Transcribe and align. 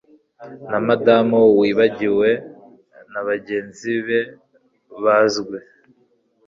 Na 0.69 0.79
Madamu 0.87 1.39
wibagiwe 1.59 2.29
nabagenzi 3.11 3.91
be 4.07 4.19
bazwi 5.03 5.57